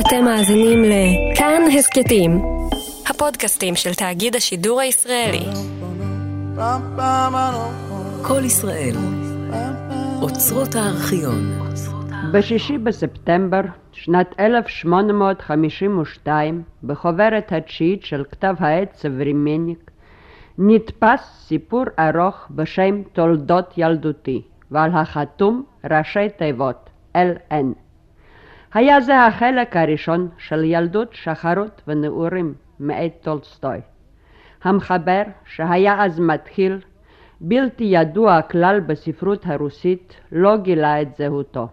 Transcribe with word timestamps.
אתם 0.00 0.24
מאזינים 0.24 0.84
לכאן 0.84 1.62
הסכתים, 1.78 2.42
הפודקאסטים 3.10 3.74
של 3.74 3.94
תאגיד 3.94 4.36
השידור 4.36 4.80
הישראלי. 4.80 5.44
כל 8.22 8.44
ישראל, 8.44 8.94
אוצרות 10.22 10.74
הארכיון. 10.74 11.58
בשישי 12.32 12.78
בספטמבר 12.78 13.60
שנת 13.92 14.34
1852, 14.40 16.62
בחוברת 16.84 17.52
התשיעית 17.52 18.04
של 18.04 18.24
כתב 18.30 18.54
העת 18.58 18.94
סברימניק, 18.94 19.90
נתפס 20.58 21.46
סיפור 21.48 21.84
ארוך 21.98 22.46
בשם 22.50 23.02
תולדות 23.12 23.74
ילדותי, 23.76 24.42
ועל 24.70 24.90
החתום 24.94 25.62
ראשי 25.90 26.28
תיבות 26.38 26.90
LN. 27.16 27.85
היה 28.76 29.00
זה 29.00 29.24
החלק 29.26 29.76
הראשון 29.76 30.28
של 30.38 30.64
ילדות, 30.64 31.08
שחרות 31.12 31.82
ונעורים 31.88 32.54
מאת 32.80 33.12
טולסטוי. 33.20 33.78
המחבר, 34.64 35.22
שהיה 35.44 36.04
אז 36.04 36.20
מתחיל, 36.20 36.78
בלתי 37.40 37.84
ידוע 37.84 38.42
כלל 38.42 38.80
בספרות 38.80 39.46
הרוסית, 39.46 40.20
לא 40.32 40.56
גילה 40.56 41.02
את 41.02 41.16
זהותו. 41.16 41.68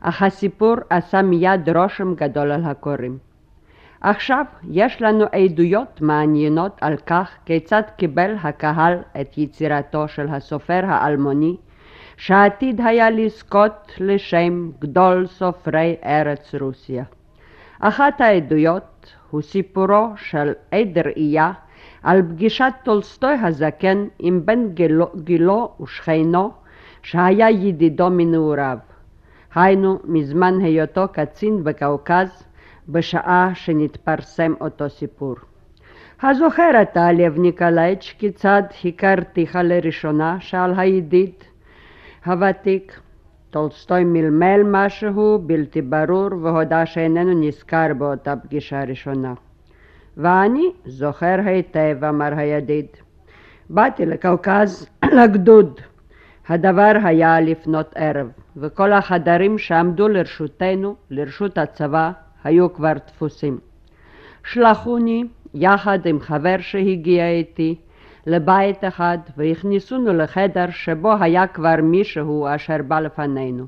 אך 0.00 0.22
הסיפור 0.22 0.74
עשה 0.90 1.22
מיד 1.22 1.76
רושם 1.76 2.14
גדול 2.14 2.52
על 2.52 2.64
הקוראים. 2.64 3.18
עכשיו 4.00 4.44
יש 4.70 5.02
לנו 5.02 5.24
עדויות 5.32 6.00
מעניינות 6.00 6.78
על 6.80 6.96
כך 6.96 7.30
כיצד 7.44 7.82
קיבל 7.96 8.34
הקהל 8.42 8.98
את 9.20 9.38
יצירתו 9.38 10.08
של 10.08 10.28
הסופר 10.28 10.80
האלמוני 10.84 11.56
שעתיד 12.16 12.80
היה 12.84 13.10
לזכות 13.10 13.92
לשם 13.98 14.70
גדול 14.80 15.26
סופרי 15.26 15.96
ארץ 16.04 16.54
רוסיה. 16.54 17.04
אחת 17.80 18.20
העדויות 18.20 19.14
הוא 19.30 19.42
סיפורו 19.42 20.08
של 20.16 20.52
עד 20.70 20.98
ראייה 20.98 21.52
על 22.02 22.22
פגישת 22.22 22.72
טולסטוי 22.82 23.34
הזקן 23.42 24.06
עם 24.18 24.46
בן 24.46 24.68
גילו, 24.74 25.06
גילו 25.24 25.72
ושכנו 25.80 26.50
שהיה 27.02 27.50
ידידו 27.50 28.10
מנעוריו. 28.10 28.78
היינו 29.54 29.98
מזמן 30.04 30.60
היותו 30.60 31.04
קצין 31.12 31.64
בקווקז 31.64 32.44
בשעה 32.88 33.50
שנתפרסם 33.54 34.54
אותו 34.60 34.90
סיפור. 34.90 35.34
הזוכר 36.22 36.82
אתה, 36.82 37.12
לב 37.12 37.38
ניקולאיץ', 37.38 38.14
כיצד 38.18 38.62
הכרתיך 38.84 39.58
לראשונה? 39.62 40.36
שאל 40.40 40.72
הידיד 40.76 41.34
הוותיק. 42.26 43.00
טולסטוי 43.50 44.04
מלמל 44.04 44.60
משהו 44.64 45.38
בלתי 45.46 45.82
ברור 45.82 46.28
והודה 46.42 46.86
שאיננו 46.86 47.40
נזכר 47.40 47.86
באותה 47.98 48.36
פגישה 48.36 48.84
ראשונה. 48.84 49.34
ואני 50.16 50.70
זוכר 50.84 51.36
היטב, 51.44 51.96
אמר 52.08 52.32
הידיד. 52.36 52.86
באתי 53.70 54.06
לקווקז 54.06 54.88
לגדוד. 55.18 55.80
הדבר 56.48 56.92
היה 57.04 57.40
לפנות 57.40 57.92
ערב, 57.94 58.28
וכל 58.56 58.92
החדרים 58.92 59.58
שעמדו 59.58 60.08
לרשותנו, 60.08 60.94
לרשות 61.10 61.58
הצבא, 61.58 62.10
היו 62.44 62.74
כבר 62.74 62.98
תפוסים. 62.98 63.58
שלחוני, 64.44 65.24
יחד 65.54 66.06
עם 66.06 66.20
חבר 66.20 66.56
שהגיע 66.60 67.28
איתי, 67.28 67.74
לבית 68.26 68.84
אחד 68.84 69.18
והכניסונו 69.36 70.12
לחדר 70.12 70.70
שבו 70.70 71.12
היה 71.20 71.46
כבר 71.46 71.74
מישהו 71.82 72.46
אשר 72.54 72.76
בא 72.88 73.00
לפנינו. 73.00 73.66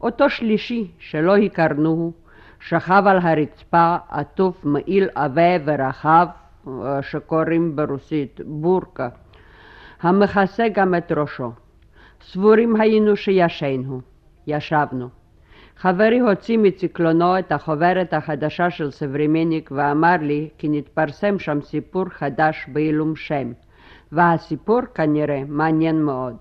אותו 0.00 0.30
שלישי 0.30 0.90
שלא 0.98 1.36
הכרנוהו 1.36 2.12
שכב 2.60 3.02
על 3.06 3.18
הרצפה 3.22 3.96
עטוף 4.08 4.64
מעיל 4.64 5.08
עבה 5.14 5.56
ורחב 5.64 6.26
שקוראים 7.00 7.76
ברוסית 7.76 8.40
בורקה 8.44 9.08
המכסה 10.02 10.68
גם 10.68 10.94
את 10.94 11.12
ראשו. 11.12 11.52
סבורים 12.22 12.80
היינו 12.80 13.16
שישן 13.16 13.84
הוא. 13.86 14.00
ישבנו. 14.46 15.08
חברי 15.76 16.18
הוציא 16.18 16.58
מציקלונו 16.58 17.38
את 17.38 17.52
החוברת 17.52 18.14
החדשה 18.14 18.70
של 18.70 18.90
סברימניק 18.90 19.70
ואמר 19.74 20.16
לי 20.20 20.48
כי 20.58 20.68
נתפרסם 20.68 21.38
שם 21.38 21.60
סיפור 21.60 22.04
חדש 22.08 22.66
בעילום 22.72 23.16
שם. 23.16 23.52
והסיפור 24.12 24.80
כנראה 24.94 25.42
מעניין 25.48 26.02
מאוד. 26.02 26.36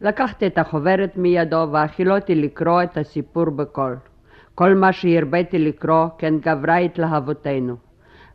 לקחתי 0.00 0.46
את 0.46 0.58
החוברת 0.58 1.16
מידו 1.16 1.68
והחילותי 1.72 2.34
לקרוא 2.34 2.82
את 2.82 2.96
הסיפור 2.96 3.50
בקול. 3.50 3.96
כל 4.54 4.74
מה 4.74 4.92
שהרביתי 4.92 5.58
לקרוא 5.58 6.06
כן 6.18 6.34
גברה 6.38 6.76
התלהבותנו. 6.76 7.76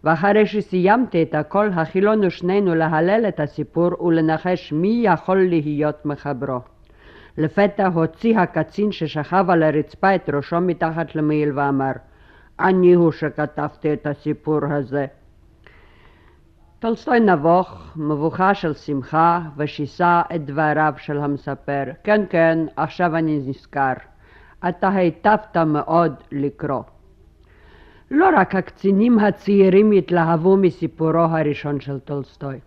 ואחרי 0.04 0.46
שסיימתי 0.46 1.24
את 1.24 1.36
הכל, 1.36 1.70
החילונו 1.76 2.32
שנינו 2.32 2.76
להלל 2.76 3.26
את 3.28 3.40
הסיפור 3.40 4.04
ולנחש 4.04 4.74
מי 4.74 5.02
יכול 5.06 5.38
להיות 5.38 6.06
מחברו. 6.06 6.60
לפתע 7.38 7.88
הוציא 7.88 8.40
הקצין 8.40 8.92
ששכב 8.92 9.46
על 9.50 9.64
הרצפה 9.64 10.16
את 10.16 10.30
ראשו 10.30 10.62
מתחת 10.62 11.16
למעיל 11.16 11.60
ואמר, 11.60 11.92
אני 12.60 12.94
הוא 12.94 13.12
שכתבתי 13.12 13.94
את 13.94 14.08
הסיפור 14.08 14.60
הזה. 14.70 15.06
טולסטוי 16.84 17.20
נבוך, 17.20 17.94
מבוכה 17.96 18.54
של 18.54 18.74
שמחה, 18.74 19.42
ושיסע 19.58 20.22
את 20.36 20.46
דבריו 20.46 20.94
של 20.98 21.18
המספר. 21.18 21.84
כן, 22.04 22.22
כן, 22.30 22.60
עכשיו 22.76 23.16
אני 23.16 23.40
נזכר. 23.48 23.94
אתה 24.70 24.90
היטבת 24.90 25.58
מאוד 25.58 26.14
לקרוא. 26.32 26.84
לא 28.12 28.30
רק 28.38 28.56
הקצינים 28.56 29.20
הצעירים 29.20 29.92
התלהבו 29.92 30.58
מסיפורו 30.58 31.20
הראשון 31.20 31.80
של 31.80 32.00
טולסטוי. 32.00 32.60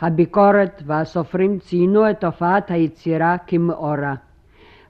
הביקורת 0.00 0.82
והסופרים 0.86 1.58
ציינו 1.58 2.10
את 2.10 2.24
הופעת 2.24 2.70
היצירה 2.70 3.36
כמאורע. 3.46 4.14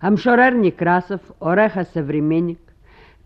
המשורר 0.03 0.51
נקרסוב, 0.61 1.33
עורך 1.39 1.77
הסוברמניק, 1.77 2.71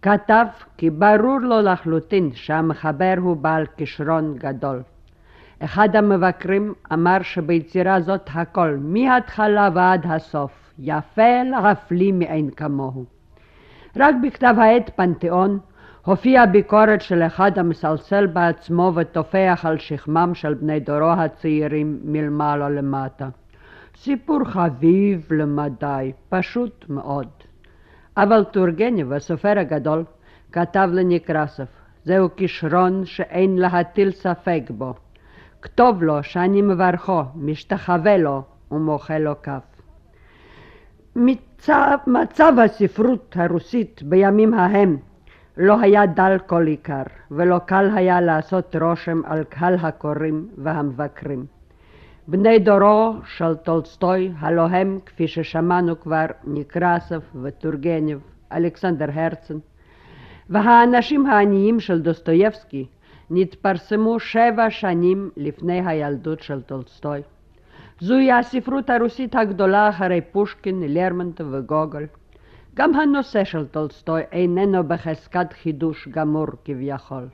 כתב 0.02 0.46
כי 0.76 0.90
ברור 0.90 1.38
לו 1.40 1.60
לחלוטין 1.60 2.30
שהמחבר 2.34 3.14
הוא 3.18 3.36
בעל 3.36 3.66
כישרון 3.76 4.34
גדול. 4.38 4.82
אחד 5.64 5.96
המבקרים 5.96 6.74
אמר 6.92 7.22
שביצירה 7.22 8.00
זאת 8.00 8.30
הכל, 8.34 8.76
מההתחלה 8.80 9.68
ועד 9.74 10.06
הסוף, 10.08 10.72
יפה 10.78 11.42
להפליא 11.50 12.12
מאין 12.12 12.50
כמוהו. 12.50 13.04
רק 13.96 14.14
בכתב 14.22 14.54
העת 14.58 14.90
פנתיאון 14.96 15.58
הופיעה 16.04 16.46
ביקורת 16.46 17.00
של 17.00 17.22
אחד 17.22 17.58
המסלסל 17.58 18.26
בעצמו 18.26 18.92
וטופח 18.94 19.60
על 19.64 19.78
שכמם 19.78 20.34
של 20.34 20.54
בני 20.54 20.80
דורו 20.80 21.10
הצעירים 21.10 22.00
מלמעלה 22.04 22.68
למטה. 22.68 23.28
סיפור 23.96 24.38
חביב 24.44 25.32
למדי, 25.32 26.12
פשוט 26.28 26.84
מאוד. 26.88 27.28
אבל 28.16 28.44
טורגניב, 28.44 29.12
הסופר 29.12 29.58
הגדול, 29.58 30.04
כתב 30.52 30.88
לנקרסוב, 30.92 31.68
זהו 32.04 32.28
כישרון 32.36 33.04
שאין 33.04 33.58
להטיל 33.58 34.10
ספק 34.10 34.62
בו. 34.70 34.94
כתוב 35.62 36.02
לו 36.02 36.22
שאני 36.22 36.62
מברכו, 36.62 37.22
משתחווה 37.34 38.16
לו 38.16 38.42
ומוחא 38.70 39.12
לו 39.12 39.32
כף. 39.42 39.62
מצב, 41.16 41.98
מצב 42.06 42.52
הספרות 42.64 43.36
הרוסית 43.38 44.02
בימים 44.02 44.54
ההם 44.54 44.96
לא 45.56 45.80
היה 45.80 46.06
דל 46.06 46.36
כל 46.46 46.66
עיקר, 46.66 47.02
ולא 47.30 47.58
קל 47.58 47.90
היה 47.94 48.20
לעשות 48.20 48.76
רושם 48.76 49.20
על 49.24 49.44
קהל 49.44 49.74
הקוראים 49.80 50.48
והמבקרים. 50.58 51.46
בני 52.28 52.58
דורו 52.58 53.14
של 53.26 53.54
טולסטוי, 53.54 54.32
הלא 54.38 54.66
הם, 54.66 54.98
כפי 55.06 55.28
ששמענו 55.28 56.00
כבר, 56.00 56.26
נקרסוב 56.44 57.22
וטורגניב, 57.42 58.20
אלכסנדר 58.52 59.08
הרצן, 59.14 59.58
והאנשים 60.50 61.26
העניים 61.26 61.80
של 61.80 62.02
דוסטויבסקי, 62.02 62.86
נתפרסמו 63.30 64.20
שבע 64.20 64.70
שנים 64.70 65.30
לפני 65.36 65.88
הילדות 65.88 66.40
של 66.40 66.62
טולסטוי. 66.62 67.20
זוהי 68.00 68.32
הספרות 68.32 68.90
הרוסית 68.90 69.34
הגדולה 69.34 69.88
אחרי 69.88 70.20
פושקין, 70.20 70.82
לרמנטוב 70.86 71.48
וגוגל. 71.50 72.06
גם 72.74 72.94
הנושא 72.94 73.44
של 73.44 73.66
טולסטוי 73.66 74.22
איננו 74.32 74.84
בחזקת 74.84 75.52
חידוש 75.52 76.08
גמור 76.08 76.46
כביכול. 76.64 77.28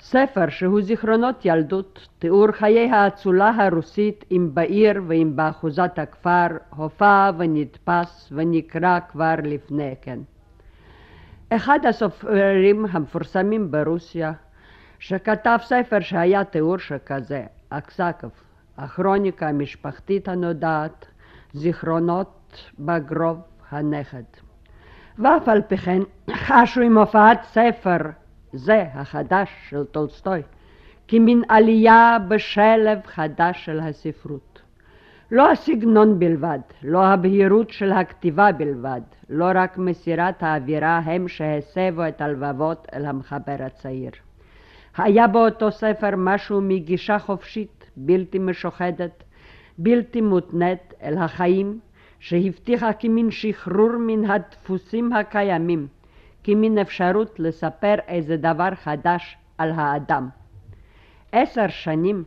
ספר 0.00 0.48
שהוא 0.48 0.82
זיכרונות 0.82 1.44
ילדות, 1.44 2.08
תיאור 2.18 2.52
חיי 2.52 2.90
האצולה 2.90 3.50
הרוסית 3.56 4.24
אם 4.30 4.50
בעיר 4.54 5.02
ואם 5.06 5.32
באחוזת 5.36 5.98
הכפר, 5.98 6.46
הופיע 6.76 7.30
ונדפס 7.38 8.32
ונקרא 8.32 8.98
כבר 9.08 9.34
לפני 9.42 9.94
כן. 10.02 10.18
אחד 11.50 11.78
הסופרים 11.88 12.86
המפורסמים 12.90 13.70
ברוסיה, 13.70 14.32
שכתב 15.00 15.58
ספר 15.62 16.00
שהיה 16.00 16.44
תיאור 16.44 16.78
שכזה, 16.78 17.44
אקסקוב, 17.68 18.30
הכרוניקה 18.78 19.48
המשפחתית 19.48 20.28
הנודעת, 20.28 21.06
זיכרונות 21.52 22.70
בגרוב 22.78 23.40
הנכד. 23.70 24.22
ואף 25.18 25.48
על 25.48 25.62
פי 25.62 25.76
כן 25.76 26.00
חשו 26.32 26.80
עם 26.80 26.98
הופעת 26.98 27.42
ספר 27.44 27.96
זה 28.52 28.84
החדש 28.94 29.48
של 29.68 29.84
טולסטוי 29.84 30.42
כמין 31.08 31.42
עלייה 31.48 32.16
בשלב 32.28 32.98
חדש 33.06 33.64
של 33.64 33.80
הספרות. 33.80 34.62
לא 35.30 35.50
הסגנון 35.50 36.18
בלבד, 36.18 36.58
לא 36.82 37.04
הבהירות 37.04 37.70
של 37.70 37.92
הכתיבה 37.92 38.52
בלבד, 38.52 39.00
לא 39.30 39.46
רק 39.54 39.78
מסירת 39.78 40.42
האווירה 40.42 40.98
הם 40.98 41.28
שהסבו 41.28 42.08
את 42.08 42.20
הלבבות 42.20 42.86
אל 42.94 43.06
המחבר 43.06 43.56
הצעיר. 43.58 44.10
היה 44.96 45.26
באותו 45.26 45.70
ספר 45.72 46.10
משהו 46.16 46.60
מגישה 46.60 47.18
חופשית, 47.18 47.90
בלתי 47.96 48.38
משוחדת, 48.38 49.22
בלתי 49.78 50.20
מותנית 50.20 50.94
אל 51.02 51.18
החיים, 51.18 51.78
שהבטיחה 52.18 52.92
כמין 52.92 53.30
שחרור 53.30 53.90
מן 53.98 54.24
הדפוסים 54.30 55.12
הקיימים, 55.12 55.86
כמין 56.44 56.78
אפשרות 56.78 57.40
לספר 57.40 57.94
איזה 58.08 58.36
דבר 58.36 58.74
חדש 58.74 59.36
על 59.58 59.72
האדם. 59.76 60.28
עשר 61.32 61.68
שנים 61.68 62.24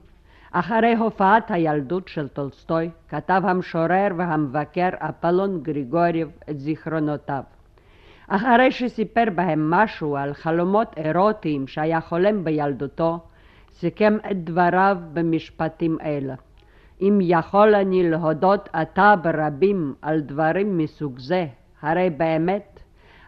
אחרי 0.51 0.95
הופעת 0.95 1.51
הילדות 1.51 2.07
של 2.07 2.27
טולסטוי, 2.27 2.89
כתב 3.09 3.41
המשורר 3.45 4.07
והמבקר 4.17 4.89
אפלון 4.97 5.63
גריגוריב 5.63 6.27
את 6.49 6.59
זיכרונותיו. 6.59 7.43
אחרי 8.27 8.71
שסיפר 8.71 9.23
בהם 9.35 9.69
משהו 9.71 10.17
על 10.17 10.33
חלומות 10.33 10.97
אירוטיים 10.97 11.67
שהיה 11.67 12.01
חולם 12.01 12.43
בילדותו, 12.43 13.19
סיכם 13.71 14.17
את 14.31 14.43
דבריו 14.43 14.97
במשפטים 15.13 15.97
אלה. 16.01 16.35
אם 17.01 17.19
יכול 17.21 17.75
אני 17.75 18.09
להודות 18.09 18.69
עתה 18.73 19.15
ברבים 19.21 19.93
על 20.01 20.21
דברים 20.21 20.77
מסוג 20.77 21.19
זה, 21.19 21.47
הרי 21.81 22.09
באמת 22.09 22.79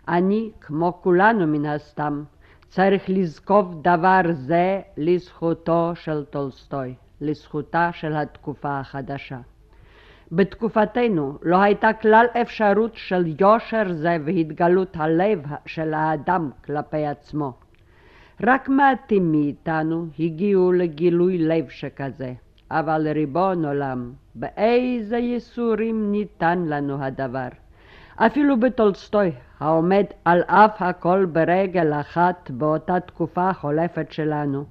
אני, 0.08 0.52
כמו 0.62 1.02
כולנו 1.02 1.48
מן 1.48 1.66
הסתם, 1.66 2.24
צריך 2.68 3.04
לזקוף 3.08 3.66
דבר 3.82 4.22
זה 4.32 4.82
לזכותו 4.98 5.92
של 5.96 6.26
טולסטוי, 6.26 6.96
לזכותה 7.22 7.90
של 7.94 8.16
התקופה 8.16 8.80
החדשה. 8.80 9.38
בתקופתנו 10.32 11.38
לא 11.42 11.62
הייתה 11.62 11.94
כלל 11.94 12.26
אפשרות 12.42 12.92
של 12.96 13.34
יושר 13.40 13.94
זה 13.94 14.18
והתגלות 14.26 14.90
הלב 14.96 15.46
של 15.66 15.94
האדם 15.94 16.50
כלפי 16.66 17.06
עצמו. 17.06 17.54
רק 18.44 18.70
מעטים 18.70 19.32
מאיתנו 19.32 20.08
הגיעו 20.20 20.72
לגילוי 20.72 21.38
לב 21.38 21.70
שכזה, 21.70 22.34
אבל 22.72 23.08
ריבון 23.08 23.66
עולם, 23.66 24.12
באיזה 24.36 25.18
ייסורים 25.18 26.12
ניתן 26.12 26.66
לנו 26.68 27.04
הדבר. 27.04 27.48
אפילו 28.16 28.60
בטולסטוי, 28.60 29.32
העומד 29.60 30.04
על 30.26 30.42
אף 30.42 30.82
הכל 30.82 31.26
ברגל 31.32 31.94
אחת 31.94 32.52
באותה 32.52 33.00
תקופה 33.00 33.50
החולפת 33.50 34.12
שלנו, 34.12 34.66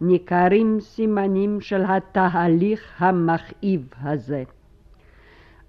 ניכרים 0.00 0.80
סימנים 0.80 1.60
של 1.60 1.82
התהליך 1.88 3.02
המכאיב 3.02 3.88
הזה. 4.02 4.42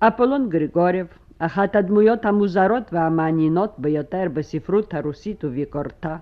אפולון 0.08 0.50
גריגורב, 0.50 1.08
אחת 1.40 1.76
הדמויות 1.76 2.26
המוזרות 2.26 2.94
והמעניינות 2.94 3.74
ביותר 3.78 4.24
בספרות 4.34 4.94
הרוסית 4.94 5.44
וביקורתה, 5.46 6.16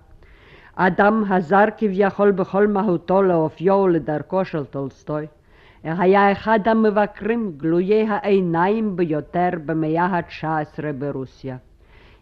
אדם 0.75 1.23
הזר 1.29 1.65
כביכול 1.77 2.31
בכל 2.31 2.67
מהותו 2.67 3.21
לאופיו 3.21 3.73
ולדרכו 3.73 4.45
של 4.45 4.65
טולסטוי, 4.65 5.27
היה 5.83 6.31
אחד 6.31 6.59
המבקרים 6.65 7.51
גלויי 7.57 8.07
העיניים 8.09 8.95
ביותר 8.95 9.49
במאה 9.65 10.05
ה-19 10.05 10.83
ברוסיה. 10.99 11.57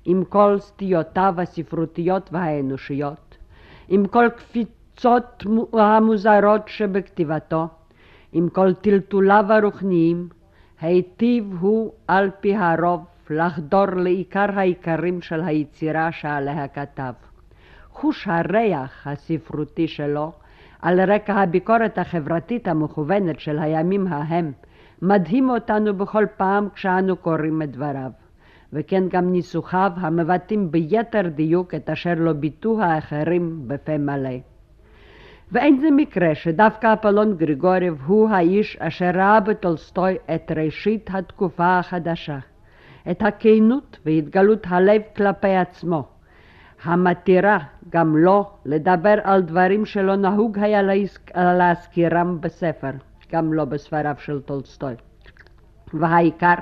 עם 0.06 0.24
כל 0.24 0.56
סטיותיו 0.60 1.34
הספרותיות 1.38 2.30
והאנושיות, 2.34 3.38
עם 3.88 4.08
כל 4.08 4.28
קפיצות 4.36 5.44
המוזרות 5.74 6.62
שבכתיבתו, 6.68 7.68
עם 8.34 8.50
כל 8.50 8.74
טלטוליו 8.74 9.46
הרוחניים, 9.50 10.30
היטיב 10.82 11.58
הוא 11.60 11.92
על 12.08 12.30
פי 12.40 12.56
הרוב 12.56 13.06
לחדור 13.30 13.86
לעיקר 13.86 14.60
העיקרים 14.60 15.22
של 15.22 15.44
היצירה 15.44 16.12
שעליה 16.12 16.68
כתב. 16.68 17.14
חוש 17.92 18.28
הריח 18.28 19.08
הספרותי 19.08 19.88
שלו, 19.88 20.32
על 20.82 21.12
רקע 21.12 21.34
הביקורת 21.34 21.98
החברתית 21.98 22.68
המכוונת 22.68 23.40
של 23.40 23.60
הימים 23.60 24.08
ההם, 24.08 24.52
מדהים 25.02 25.50
אותנו 25.50 25.94
בכל 25.94 26.26
פעם 26.38 26.70
כשאנו 26.74 27.16
קוראים 27.16 27.62
את 27.62 27.72
דבריו. 27.72 28.12
וכן 28.74 29.04
גם 29.10 29.32
ניסוחיו 29.32 29.92
המבטאים 29.96 30.72
ביתר 30.72 31.28
דיוק 31.28 31.76
את 31.76 31.90
אשר 31.90 32.14
לא 32.18 32.34
ביטאו 32.34 32.82
האחרים 32.82 33.68
בפה 33.68 33.98
מלא. 33.98 34.57
ואין 35.52 35.80
זה 35.80 35.92
מקרה 35.92 36.36
שדווקא 36.36 36.94
אפולון 36.94 37.38
גריגורב 37.38 38.02
הוא 38.06 38.30
האיש 38.30 38.78
אשר 38.80 39.12
ראה 39.14 39.40
בטולסטוי 39.40 40.18
את 40.36 40.52
ראשית 40.56 41.10
התקופה 41.14 41.80
החדשה, 41.80 42.38
את 43.12 43.22
הכנות 43.22 44.00
והתגלות 44.06 44.68
הלב 44.70 45.02
כלפי 45.16 45.56
עצמו, 45.56 46.08
המתירה 46.84 47.58
גם 47.90 48.18
לו 48.18 48.50
לדבר 48.66 49.16
על 49.24 49.42
דברים 49.42 49.86
שלא 49.86 50.16
נהוג 50.16 50.60
היה 50.60 50.82
להזכירם 51.36 52.42
בספר, 52.42 52.92
גם 53.32 53.54
לא 53.54 53.66
בספריו 53.66 54.16
של 54.20 54.42
טולסטוי. 54.42 54.94
והעיקר, 55.94 56.54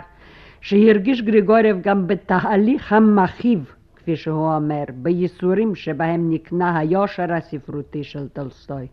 שהרגיש 0.61 1.21
גריגורב 1.21 1.81
גם 1.81 2.07
בתהליך 2.07 2.93
המכאיב, 2.93 3.74
כפי 4.05 4.15
שהוא 4.15 4.53
אומר, 4.55 4.83
בייסורים 4.95 5.75
שבהם 5.75 6.31
נקנה 6.33 6.79
היושר 6.79 7.33
הספרותי 7.33 8.03
של 8.03 8.27
טולסטוי. 8.27 8.87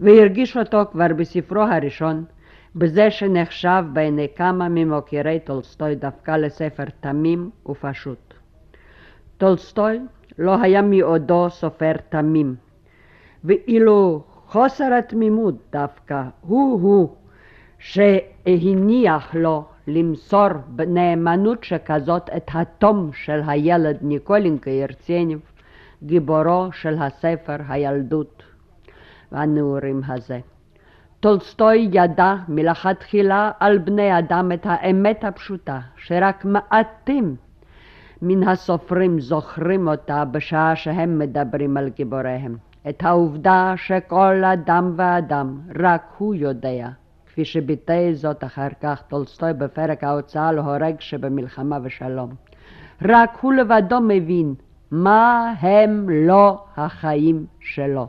והרגיש 0.00 0.56
אותו 0.56 0.82
כבר 0.92 1.06
בספרו 1.16 1.62
הראשון, 1.62 2.24
בזה 2.76 3.10
שנחשב 3.10 3.84
בעיני 3.92 4.26
כמה 4.36 4.68
ממוקירי 4.68 5.40
טולסטוי 5.44 5.94
דווקא 5.94 6.30
לספר 6.30 6.84
תמים 7.00 7.50
ופשוט. 7.68 8.34
טולסטוי 9.38 10.00
לא 10.38 10.62
היה 10.62 10.82
מעודו 10.82 11.50
סופר 11.50 11.92
תמים, 12.08 12.54
ואילו 13.44 14.22
חוסר 14.46 14.94
התמימות 14.98 15.54
דווקא 15.72 16.22
הוא-הוא 16.40 17.14
שהניח 17.78 19.34
לו 19.34 19.64
למסור 19.90 20.48
בנאמנות 20.66 21.64
שכזאת 21.64 22.30
את 22.36 22.50
התום 22.54 23.10
של 23.12 23.40
הילד 23.46 23.96
ניקולינקה 24.02 24.70
ירצניב, 24.70 25.40
גיבורו 26.02 26.68
של 26.72 26.96
הספר 27.02 27.56
הילדות 27.68 28.42
והנעורים 29.32 30.00
הזה. 30.08 30.40
טולסטוי 31.20 31.88
ידע 31.92 32.34
מלכתחילה 32.48 33.50
על 33.60 33.78
בני 33.78 34.18
אדם 34.18 34.52
את 34.52 34.60
האמת 34.64 35.24
הפשוטה, 35.24 35.80
שרק 35.96 36.44
מעטים 36.44 37.36
מן 38.22 38.48
הסופרים 38.48 39.20
זוכרים 39.20 39.88
אותה 39.88 40.24
בשעה 40.24 40.76
שהם 40.76 41.18
מדברים 41.18 41.76
על 41.76 41.88
גיבוריהם. 41.88 42.56
את 42.88 43.02
העובדה 43.02 43.74
שכל 43.76 44.44
אדם 44.44 44.92
ואדם, 44.96 45.60
רק 45.78 46.02
הוא 46.18 46.34
יודע, 46.34 46.88
כפי 47.32 47.44
שביטא 47.44 48.12
זאת 48.12 48.44
אחר 48.44 48.68
כך 48.82 49.02
טולסטוי 49.08 49.52
בפרק 49.52 50.04
ההוצאה 50.04 50.52
להורג 50.52 50.94
שבמלחמה 51.00 51.78
ושלום. 51.82 52.34
רק 53.02 53.38
הוא 53.40 53.52
לבדו 53.52 54.00
מבין 54.00 54.54
מה 54.90 55.54
הם 55.60 56.06
מלוא 56.10 56.64
החיים 56.76 57.46
שלו. 57.60 58.08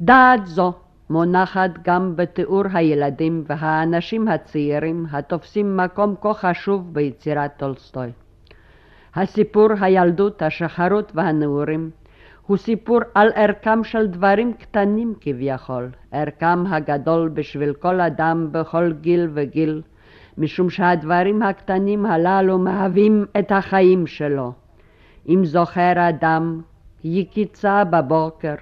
דעת 0.00 0.46
זו 0.46 0.72
מונחת 1.10 1.70
גם 1.84 2.16
בתיאור 2.16 2.62
הילדים 2.72 3.44
והאנשים 3.46 4.28
הצעירים 4.28 5.06
התופסים 5.10 5.76
מקום 5.76 6.14
כה 6.20 6.34
חשוב 6.34 6.94
ביצירת 6.94 7.50
טולסטוי. 7.56 8.08
הסיפור 9.14 9.68
הילדות, 9.80 10.42
השחרות 10.42 11.12
והנעורים 11.14 11.90
הוא 12.46 12.56
סיפור 12.56 12.98
על 13.14 13.28
ערכם 13.34 13.84
של 13.84 14.06
דברים 14.06 14.52
קטנים 14.52 15.14
כביכול, 15.20 15.88
ערכם 16.12 16.66
הגדול 16.66 17.28
בשביל 17.28 17.72
כל 17.72 18.00
אדם 18.00 18.48
בכל 18.52 18.92
גיל 19.00 19.28
וגיל, 19.34 19.82
משום 20.38 20.70
שהדברים 20.70 21.42
הקטנים 21.42 22.06
הללו 22.06 22.58
מהווים 22.58 23.24
את 23.38 23.52
החיים 23.52 24.06
שלו. 24.06 24.52
אם 25.28 25.44
זוכר 25.44 26.08
אדם 26.08 26.60
יקיצה 27.04 27.84
בבוקר, 27.84 28.54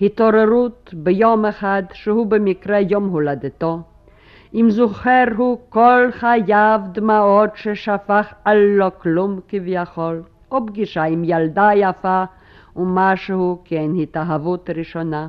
התעוררות 0.00 0.94
ביום 0.96 1.44
אחד 1.44 1.82
שהוא 1.92 2.26
במקרה 2.26 2.80
יום 2.80 3.08
הולדתו, 3.08 3.80
אם 4.54 4.70
זוכר 4.70 5.24
הוא 5.36 5.58
כל 5.68 6.08
חייו 6.10 6.80
דמעות 6.92 7.50
ששפך 7.54 8.34
על 8.44 8.58
לא 8.58 8.90
כלום 8.98 9.40
כביכול, 9.48 10.22
או 10.50 10.66
פגישה 10.66 11.02
עם 11.02 11.22
ילדה 11.24 11.70
יפה 11.74 12.24
ומשהו 12.78 13.62
כן 13.64 13.90
התאהבות 14.02 14.70
ראשונה. 14.70 15.28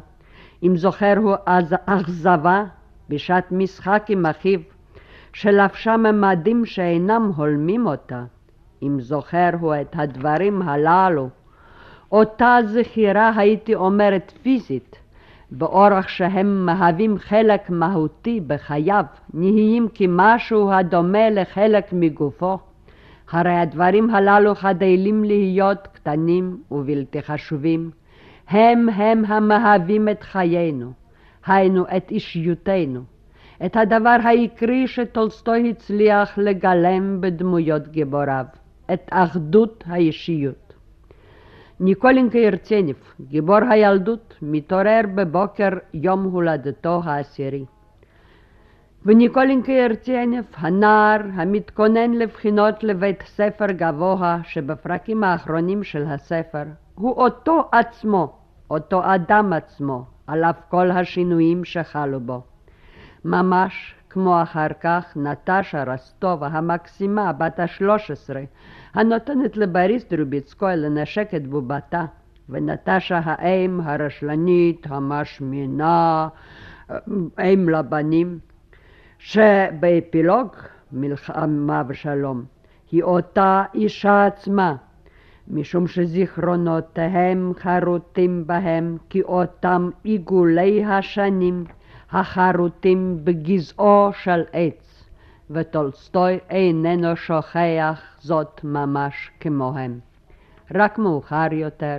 אם 0.63 0.77
זוכר 0.77 1.13
הוא 1.17 1.35
אז 1.45 1.75
אכזבה 1.85 2.63
בשעת 3.09 3.51
משחק 3.51 4.05
עם 4.09 4.25
אחיו, 4.25 4.59
שלבשה 5.33 5.97
ממדים 5.97 6.65
שאינם 6.65 7.31
הולמים 7.35 7.87
אותה. 7.87 8.23
אם 8.83 8.99
זוכר 8.99 9.49
הוא 9.59 9.75
את 9.81 9.95
הדברים 9.97 10.61
הללו, 10.61 11.29
אותה 12.11 12.57
זכירה 12.65 13.31
הייתי 13.35 13.75
אומרת 13.75 14.33
פיזית, 14.43 14.95
באורח 15.51 16.07
שהם 16.07 16.65
מהווים 16.65 17.17
חלק 17.17 17.69
מהותי 17.69 18.41
בחייו, 18.47 19.05
נהיים 19.33 19.87
כמשהו 19.93 20.71
הדומה 20.71 21.29
לחלק 21.29 21.93
מגופו. 21.93 22.57
הרי 23.31 23.55
הדברים 23.57 24.09
הללו 24.09 24.55
חדלים 24.55 25.23
להיות 25.23 25.87
קטנים 25.93 26.57
ובלתי 26.71 27.21
חשובים. 27.21 27.91
הם 28.47 28.89
הם 28.89 29.25
המהווים 29.25 30.09
את 30.09 30.23
חיינו, 30.23 30.91
היינו 31.45 31.85
את 31.97 32.11
אישיותנו, 32.11 33.01
את 33.65 33.75
הדבר 33.75 34.17
העיקרי 34.23 34.87
שטולסטוי 34.87 35.69
הצליח 35.69 36.37
לגלם 36.37 37.21
בדמויות 37.21 37.87
גיבוריו, 37.87 38.45
את 38.93 39.09
אחדות 39.11 39.83
האישיות. 39.87 40.73
ניקולינקה 41.79 42.37
ירצניב, 42.37 42.95
גיבור 43.21 43.59
הילדות, 43.69 44.35
מתעורר 44.41 45.01
בבוקר 45.15 45.69
יום 45.93 46.23
הולדתו 46.23 47.01
העשירי. 47.03 47.65
וניקולינקה 49.05 49.71
ירצניב, 49.71 50.45
הנער 50.57 51.21
המתכונן 51.33 52.11
לבחינות 52.13 52.83
לבית 52.83 53.23
ספר 53.25 53.65
גבוה 53.71 54.37
שבפרקים 54.43 55.23
האחרונים 55.23 55.83
של 55.83 56.05
הספר, 56.05 56.63
הוא 56.95 57.11
אותו 57.11 57.69
עצמו, 57.71 58.33
אותו 58.69 59.01
אדם 59.15 59.53
עצמו, 59.53 60.03
על 60.27 60.43
אף 60.43 60.55
כל 60.69 60.91
השינויים 60.91 61.65
שחלו 61.65 62.19
בו. 62.19 62.41
ממש 63.25 63.95
כמו 64.09 64.41
אחר 64.41 64.67
כך 64.81 65.17
נטשה 65.17 65.83
רסטובה 65.83 66.47
המקסימה, 66.47 67.33
בת 67.33 67.59
השלוש 67.59 68.11
עשרה, 68.11 68.41
הנותנת 68.93 69.57
לבריס 69.57 70.05
דרוביצקוי 70.09 70.77
לנשק 70.77 71.33
את 71.35 71.47
בובתה, 71.47 72.05
ונטשה 72.49 73.19
האם 73.23 73.79
הרשלנית, 73.83 74.87
המשמינה, 74.89 76.27
אם 77.43 77.69
לבנים, 77.69 78.39
שבאפילוג 79.19 80.47
מלחמה 80.91 81.83
ושלום 81.87 82.43
היא 82.91 83.03
אותה 83.03 83.63
אישה 83.73 84.25
עצמה, 84.25 84.75
משום 85.47 85.87
שזיכרונותיהם 85.87 87.51
חרוטים 87.59 88.47
בהם 88.47 88.97
כאותם 89.09 89.89
עיגולי 90.03 90.85
השנים 90.85 91.63
החרוטים 92.11 93.19
בגזעו 93.23 94.09
של 94.13 94.41
עץ, 94.53 95.03
וטולסטוי 95.49 96.39
איננו 96.49 97.15
שוכח 97.15 98.01
זאת 98.19 98.61
ממש 98.63 99.31
כמוהם. 99.39 99.99
רק 100.75 100.97
מאוחר 100.97 101.47
יותר, 101.51 101.97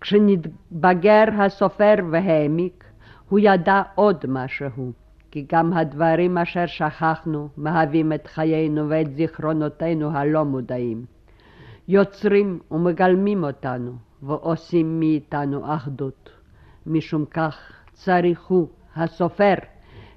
כשנתבגר 0.00 1.24
הסופר 1.38 1.94
והעמיק, 2.10 2.84
הוא 3.28 3.38
ידע 3.42 3.82
עוד 3.94 4.24
משהו, 4.28 4.92
כי 5.30 5.46
גם 5.52 5.72
הדברים 5.72 6.38
אשר 6.38 6.66
שכחנו 6.66 7.48
מהווים 7.56 8.12
את 8.12 8.26
חיינו 8.26 8.88
ואת 8.88 9.14
זיכרונותינו 9.14 10.10
הלא 10.10 10.44
מודעים. 10.44 11.04
יוצרים 11.88 12.58
ומגלמים 12.70 13.44
אותנו 13.44 13.92
ועושים 14.22 15.00
מאיתנו 15.00 15.74
אחדות. 15.74 16.30
משום 16.86 17.24
כך 17.24 17.72
צריך 17.92 18.44
הוא, 18.44 18.68
הסופר, 18.96 19.54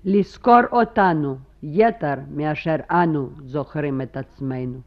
לזכור 0.06 0.62
אותנו 0.72 1.38
יתר 1.63 2.13
מאשר 2.32 2.75
אנו 2.91 3.30
זוכרים 3.44 4.01
את 4.01 4.18
עצמנו. 4.18 4.80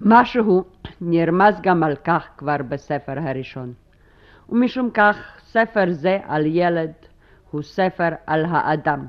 משהו 0.00 0.64
נרמז 1.00 1.60
גם 1.62 1.82
על 1.82 1.96
כך 1.96 2.28
כבר 2.36 2.56
בספר 2.68 3.18
הראשון. 3.18 3.72
ומשום 4.48 4.90
כך 4.90 5.16
ספר 5.38 5.84
זה 5.90 6.18
על 6.26 6.46
ילד 6.46 6.92
הוא 7.50 7.62
ספר 7.62 8.08
על 8.26 8.44
האדם. 8.48 9.06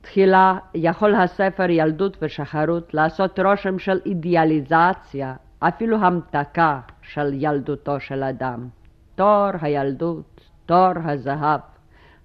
תחילה 0.00 0.58
יכול 0.74 1.14
הספר 1.14 1.70
ילדות 1.70 2.16
ושחרות 2.22 2.94
לעשות 2.94 3.38
רושם 3.40 3.78
של 3.78 4.00
אידיאליזציה, 4.06 5.34
אפילו 5.60 5.96
המתקה 5.96 6.80
של 7.02 7.30
ילדותו 7.32 8.00
של 8.00 8.22
אדם. 8.22 8.68
תור 9.14 9.50
הילדות, 9.60 10.40
תור 10.66 10.92
הזהב, 11.04 11.60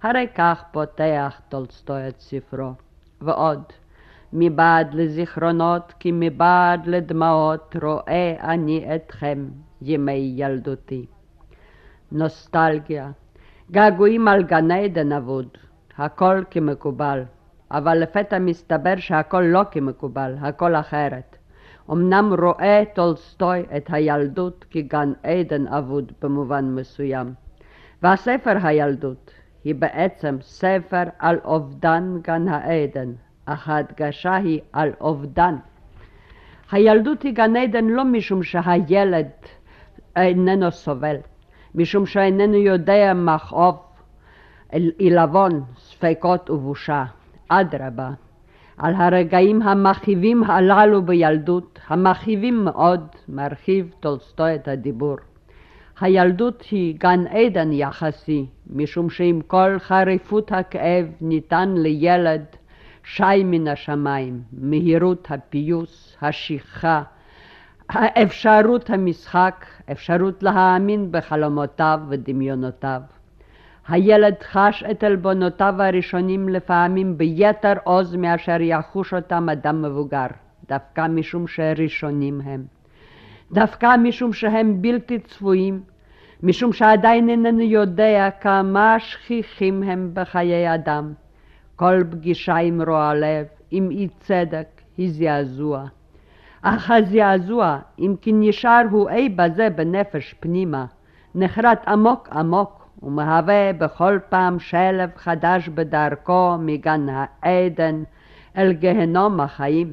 הרי 0.02 0.26
כך 0.34 0.64
פותח 0.72 1.40
טולסטוי 1.48 2.08
את 2.08 2.20
ספרו. 2.20 2.72
ועוד, 3.20 3.62
מבעד 4.32 4.94
לזיכרונות 4.94 5.94
כי 5.98 6.10
מבעד 6.12 6.86
לדמעות 6.86 7.76
רואה 7.82 8.36
אני 8.40 8.94
אתכם 8.94 9.48
ימי 9.82 10.34
ילדותי. 10.36 11.06
נוסטלגיה, 12.12 13.10
געגועים 13.70 14.28
על 14.28 14.42
גן 14.42 14.70
עדן 14.70 15.12
אבוד, 15.12 15.48
הכל 15.98 16.42
כמקובל, 16.50 17.22
אבל 17.70 17.98
לפתע 17.98 18.38
מסתבר 18.38 18.94
שהכל 18.96 19.40
לא 19.40 19.62
כמקובל, 19.70 20.34
הכל 20.40 20.74
אחרת. 20.74 21.36
אמנם 21.90 22.34
רואה 22.40 22.82
טולסטוי 22.94 23.62
את 23.76 23.86
הילדות 23.88 24.64
כגן 24.70 25.12
עדן 25.22 25.66
אבוד 25.66 26.12
במובן 26.22 26.64
מסוים, 26.64 27.34
והספר 28.02 28.56
הילדות 28.62 29.30
היא 29.64 29.74
בעצם 29.74 30.36
ספר 30.40 31.02
על 31.18 31.38
אובדן 31.44 32.18
גן 32.22 32.48
העדן, 32.48 33.12
אך 33.46 33.68
ההדגשה 33.68 34.34
היא 34.34 34.60
על 34.72 34.90
אובדן. 35.00 35.56
הילדות 36.72 37.22
היא 37.22 37.34
גן 37.34 37.56
עדן 37.56 37.84
לא 37.84 38.04
משום 38.04 38.42
שהילד 38.42 39.30
איננו 40.16 40.70
סובל, 40.70 41.16
משום 41.74 42.06
שאיננו 42.06 42.56
יודע 42.56 43.12
מכאוב, 43.14 43.76
עילבון, 44.98 45.62
ספקות 45.78 46.50
ובושה. 46.50 47.04
אדרבה, 47.48 48.10
על 48.78 48.94
הרגעים 48.94 49.62
המכאיבים 49.62 50.44
הללו 50.44 51.02
בילדות, 51.02 51.78
המכאיבים 51.86 52.64
מאוד, 52.64 53.06
מרחיב 53.28 53.94
טולסטוי 54.00 54.54
את 54.54 54.68
הדיבור. 54.68 55.16
הילדות 56.00 56.62
היא 56.70 56.94
גן 56.98 57.26
עדן 57.26 57.72
יחסי, 57.72 58.46
משום 58.70 59.10
שעם 59.10 59.40
כל 59.46 59.78
חריפות 59.78 60.52
הכאב 60.52 61.06
ניתן 61.20 61.74
לילד 61.76 62.44
שי 63.04 63.44
מן 63.44 63.68
השמיים, 63.68 64.42
מהירות 64.52 65.26
הפיוס, 65.30 66.16
השכחה, 66.22 67.02
אפשרות 67.92 68.90
המשחק, 68.90 69.66
אפשרות 69.92 70.42
להאמין 70.42 71.08
בחלומותיו 71.10 72.00
ודמיונותיו. 72.08 73.00
הילד 73.88 74.34
חש 74.42 74.84
את 74.90 75.04
עלבונותיו 75.04 75.74
הראשונים 75.78 76.48
לפעמים 76.48 77.18
ביתר 77.18 77.72
עוז 77.84 78.16
מאשר 78.16 78.60
יחוש 78.60 79.14
אותם 79.14 79.48
אדם 79.48 79.82
מבוגר, 79.82 80.26
דווקא 80.68 81.06
משום 81.08 81.46
שראשונים 81.46 82.40
הם. 82.40 82.64
דווקא 83.52 83.96
משום 83.96 84.32
שהם 84.32 84.82
בלתי 84.82 85.18
צפויים, 85.18 85.82
משום 86.42 86.72
שעדיין 86.72 87.28
איננו 87.28 87.60
יודע 87.60 88.28
כמה 88.40 88.96
שכיחים 88.98 89.82
הם 89.82 90.10
בחיי 90.14 90.74
אדם. 90.74 91.12
כל 91.76 92.02
פגישה 92.10 92.56
עם 92.56 92.82
רוע 92.82 93.14
לב, 93.14 93.46
עם 93.70 93.90
אי 93.90 94.08
צדק, 94.20 94.66
היא 94.96 95.10
זעזוע. 95.10 95.86
אך 96.66 96.90
הזעזוע, 96.90 97.78
אם 97.98 98.14
כי 98.20 98.32
נשאר 98.34 98.82
הוא 98.90 99.10
אי 99.10 99.28
בזה 99.28 99.70
בנפש 99.70 100.34
פנימה, 100.40 100.86
נחרט 101.34 101.88
עמוק 101.88 102.28
עמוק 102.32 102.88
ומהווה 103.02 103.72
בכל 103.72 104.18
פעם 104.28 104.58
שלב 104.58 105.10
חדש 105.16 105.68
בדרכו 105.68 106.56
מגן 106.58 107.06
העדן 107.08 108.02
אל 108.56 108.72
גהנום 108.72 109.40
החיים, 109.40 109.92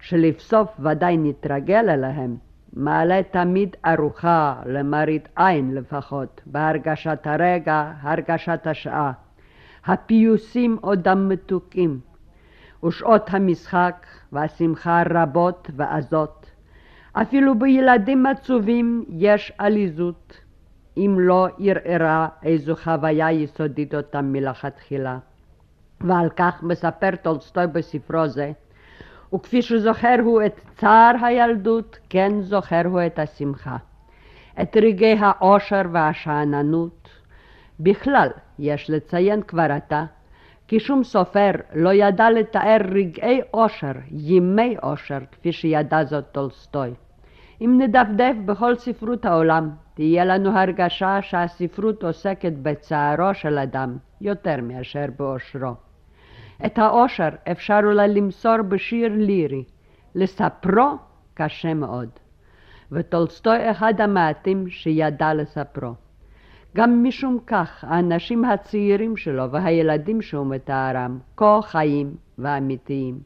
שלבסוף 0.00 0.68
ודאי 0.80 1.16
נתרגל 1.16 1.90
אליהם, 1.90 2.36
מעלה 2.72 3.20
תמיד 3.30 3.76
ארוחה 3.86 4.54
למראית 4.66 5.28
עין 5.36 5.74
לפחות, 5.74 6.40
בהרגשת 6.46 7.18
הרגע, 7.24 7.92
הרגשת 8.00 8.66
השעה. 8.66 9.12
הפיוסים 9.86 10.78
עודם 10.80 11.28
מתוקים, 11.28 12.00
ושעות 12.84 13.34
המשחק 13.34 14.06
והשמחה 14.32 15.02
רבות 15.10 15.70
ועזות. 15.76 16.50
אפילו 17.12 17.58
בילדים 17.58 18.26
עצובים 18.26 19.04
יש 19.08 19.52
עליזות, 19.58 20.40
אם 20.96 21.16
לא 21.18 21.48
ערערה 21.58 22.28
איזו 22.42 22.76
חוויה 22.76 23.32
יסודית 23.32 23.94
אותם 23.94 24.32
מלכתחילה. 24.32 25.18
ועל 26.00 26.28
כך 26.36 26.62
מספר 26.62 27.10
טולסטוי 27.22 27.66
בספרו 27.66 28.28
זה, 28.28 28.52
וכפי 29.34 29.62
שזוכר 29.62 30.16
הוא 30.24 30.42
את 30.46 30.60
צער 30.76 31.12
הילדות, 31.22 31.98
כן 32.08 32.40
זוכר 32.40 32.82
הוא 32.84 33.00
את 33.06 33.18
השמחה. 33.18 33.76
את 34.62 34.76
רגעי 34.76 35.16
האושר 35.18 35.82
והשאננות. 35.92 37.08
בכלל, 37.80 38.28
יש 38.58 38.90
לציין 38.90 39.42
כבר 39.42 39.72
עתה, 39.72 40.04
כי 40.70 40.80
שום 40.80 41.04
סופר 41.04 41.50
לא 41.74 41.92
ידע 41.92 42.30
לתאר 42.30 42.76
רגעי 42.94 43.40
אושר, 43.50 43.92
ימי 44.10 44.76
אושר, 44.82 45.18
כפי 45.32 45.52
שידע 45.52 46.04
זאת 46.04 46.24
טולסטוי. 46.32 46.90
אם 47.60 47.80
נדפדף 47.80 48.34
בכל 48.44 48.76
ספרות 48.76 49.24
העולם, 49.24 49.70
תהיה 49.94 50.24
לנו 50.24 50.58
הרגשה 50.58 51.22
שהספרות 51.22 52.04
עוסקת 52.04 52.52
בצערו 52.62 53.34
של 53.34 53.58
אדם 53.58 53.96
יותר 54.20 54.56
מאשר 54.62 55.06
באושרו. 55.18 55.74
את 56.66 56.78
העושר 56.78 57.28
אפשר 57.50 57.80
אולי 57.84 58.08
למסור 58.08 58.62
בשיר 58.62 59.12
לירי, 59.16 59.64
לספרו 60.14 60.96
קשה 61.34 61.74
מאוד. 61.74 62.08
וטולסטוי 62.92 63.70
אחד 63.70 64.00
המעטים 64.00 64.68
שידע 64.68 65.34
לספרו. 65.34 65.94
גם 66.76 67.04
משום 67.04 67.38
כך 67.46 67.84
האנשים 67.88 68.44
הצעירים 68.44 69.16
שלו 69.16 69.50
והילדים 69.50 70.22
שהוא 70.22 70.46
מתארם 70.46 71.18
כה 71.36 71.60
חיים 71.62 72.14
ואמיתיים. 72.38 73.18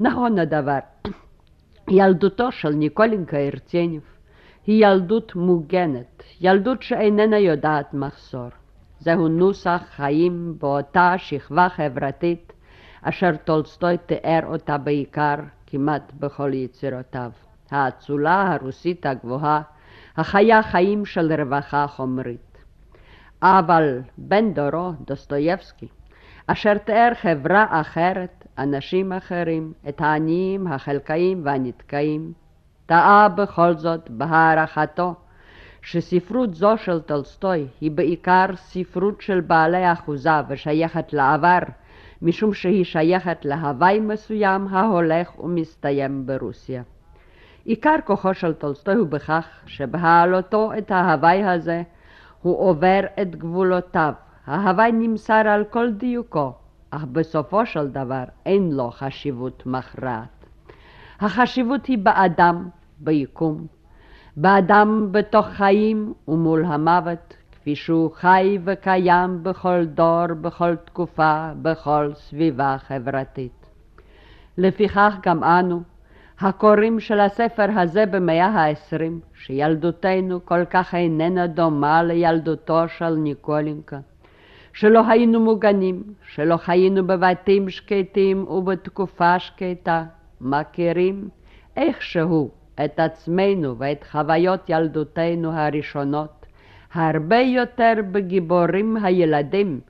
נכון 0.00 0.38
הדבר, 0.38 0.78
ילדותו 1.88 2.52
של 2.52 2.70
ניקולינקה 2.70 3.38
הרצניב 3.38 4.02
היא 4.66 4.86
ילדות 4.86 5.36
מוגנת, 5.36 6.22
ילדות 6.40 6.82
שאיננה 6.82 7.38
יודעת 7.38 7.94
מחסור. 7.94 8.48
זהו 9.00 9.28
נוסח 9.28 9.82
חיים 9.90 10.54
באותה 10.58 11.14
שכבה 11.16 11.68
חברתית 11.68 12.52
אשר 13.02 13.36
טולסטוי 13.44 13.96
תיאר 14.06 14.40
אותה 14.46 14.78
בעיקר 14.78 15.34
כמעט 15.66 16.12
בכל 16.18 16.54
יצירותיו. 16.54 17.30
האצולה 17.70 18.52
הרוסית 18.52 19.06
הגבוהה, 19.06 19.62
החיה 20.18 20.62
חיים 20.62 21.04
של 21.04 21.32
רווחה 21.32 21.86
חומרית. 21.86 22.58
אבל 23.42 24.00
בן 24.18 24.52
דורו, 24.54 24.92
דוסטויבסקי, 25.06 25.88
אשר 26.46 26.78
תיאר 26.78 27.12
חברה 27.14 27.66
אחרת, 27.70 28.46
אנשים 28.58 29.12
אחרים, 29.12 29.72
את 29.88 30.00
העניים, 30.00 30.66
החלכאים 30.66 31.40
והנדכאים, 31.44 32.32
טעה 32.86 33.28
בכל 33.28 33.76
זאת 33.76 34.10
בהערכתו 34.10 35.14
שספרות 35.82 36.54
זו 36.54 36.76
של 36.76 37.00
טולסטוי 37.00 37.66
היא 37.80 37.90
בעיקר 37.90 38.46
ספרות 38.54 39.20
של 39.20 39.40
בעלי 39.40 39.92
אחוזה 39.92 40.40
ושייכת 40.48 41.12
לעבר, 41.12 41.60
משום 42.22 42.54
שהיא 42.54 42.84
שייכת 42.84 43.44
להווי 43.44 44.00
מסוים 44.00 44.68
ההולך 44.68 45.40
ומסתיים 45.40 46.26
ברוסיה. 46.26 46.82
עיקר 47.68 47.94
כוחו 48.04 48.34
של 48.34 48.52
טולסטוי 48.52 48.94
הוא 48.94 49.08
בכך 49.08 49.46
שבהעלותו 49.66 50.70
את 50.78 50.90
ההווי 50.90 51.44
הזה 51.44 51.82
הוא 52.42 52.58
עובר 52.58 53.00
את 53.22 53.36
גבולותיו. 53.36 54.12
ההווי 54.46 54.92
נמסר 54.92 55.48
על 55.48 55.64
כל 55.64 55.90
דיוקו, 55.90 56.52
אך 56.90 57.04
בסופו 57.04 57.66
של 57.66 57.88
דבר 57.88 58.24
אין 58.46 58.72
לו 58.72 58.90
חשיבות 58.90 59.62
מכרעת. 59.66 60.46
החשיבות 61.20 61.86
היא 61.86 61.98
באדם, 61.98 62.68
ביקום, 62.98 63.66
באדם 64.36 65.08
בתוך 65.10 65.46
חיים 65.46 66.14
ומול 66.28 66.64
המוות, 66.64 67.36
כפי 67.52 67.76
שהוא 67.76 68.10
חי 68.14 68.58
וקיים 68.64 69.42
בכל 69.42 69.84
דור, 69.84 70.26
בכל 70.40 70.76
תקופה, 70.76 71.50
בכל 71.62 72.10
סביבה 72.14 72.76
חברתית. 72.78 73.66
לפיכך 74.58 75.14
גם 75.22 75.44
אנו, 75.44 75.82
הקוראים 76.40 77.00
של 77.00 77.20
הספר 77.20 77.66
הזה 77.76 78.06
במאה 78.06 78.46
העשרים, 78.46 79.20
שילדותנו 79.34 80.44
כל 80.44 80.64
כך 80.64 80.94
איננה 80.94 81.46
דומה 81.46 82.02
לילדותו 82.02 82.88
של 82.88 83.10
ניקולינקה, 83.10 83.98
שלא 84.72 85.08
היינו 85.08 85.40
מוגנים, 85.40 86.02
שלא 86.34 86.56
חיינו 86.56 87.06
בבתים 87.06 87.70
שקטים 87.70 88.48
ובתקופה 88.48 89.38
שקטה, 89.38 90.04
מכירים 90.40 91.28
איכשהו 91.76 92.50
את 92.84 93.00
עצמנו 93.00 93.78
ואת 93.78 94.04
חוויות 94.10 94.60
ילדותנו 94.68 95.52
הראשונות, 95.52 96.46
הרבה 96.94 97.38
יותר 97.38 97.92
בגיבורים 98.12 98.96
הילדים 98.96 99.80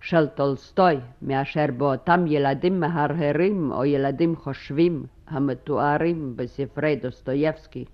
של 0.00 0.26
טולסטוי 0.26 0.96
מאשר 1.22 1.66
באותם 1.76 2.24
ילדים 2.26 2.80
מהרהרים 2.80 3.72
או 3.72 3.84
ילדים 3.84 4.36
חושבים 4.36 5.02
המתוארים 5.30 6.32
בספרי 6.36 6.96
דוסטויבסקי, 6.96 7.84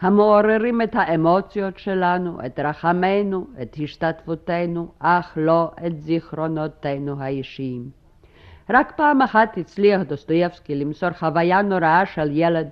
המעוררים 0.00 0.82
את 0.82 0.94
האמוציות 0.94 1.78
שלנו, 1.78 2.38
את 2.46 2.60
רחמינו, 2.60 3.46
את 3.62 3.76
השתתפותנו, 3.82 4.88
אך 4.98 5.32
לא 5.36 5.70
את 5.86 6.00
זיכרונותינו 6.00 7.22
האישיים. 7.22 7.90
רק 8.70 8.92
פעם 8.96 9.22
אחת 9.22 9.58
הצליח 9.58 10.02
דוסטויבסקי 10.02 10.74
למסור 10.74 11.10
חוויה 11.10 11.62
נוראה 11.62 12.06
של 12.06 12.30
ילד 12.32 12.68